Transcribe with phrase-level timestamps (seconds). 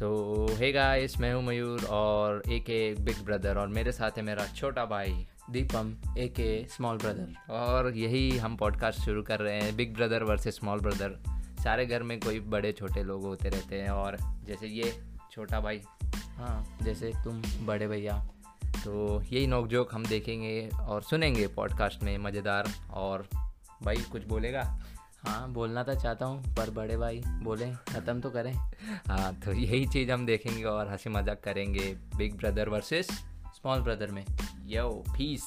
[0.00, 4.22] सो hey guys मैं हूँ मयूर और ए के बिग ब्रदर और मेरे साथ है
[4.22, 9.60] मेरा छोटा भाई दीपम ए के स्मॉल ब्रदर और यही हम पॉडकास्ट शुरू कर रहे
[9.60, 11.18] हैं big brother versus small brother
[11.62, 15.80] सारे घर में कोई बड़े छोटे लोग होते रहते हैं और जैसे ये छोटा भाई
[16.14, 18.28] हाँ जैसे तुम बड़े भैया
[18.66, 23.28] तो यही नोकझोंक हम देखेंगे और सुनेंगे पॉडकास्ट में मज़ेदार और
[23.82, 24.84] भाई कुछ बोलेगा?
[25.20, 28.52] हाँ बोलना तो चाहता हूँ, पर बड़े भाई बोले, ख़त्म तो करें।
[29.08, 33.10] हाँ तो यही चीज़ हम देखेंगे और हँसी मज़ाक करेंगे big brother versus
[33.56, 34.24] small brother में।
[34.66, 35.42] Yo peace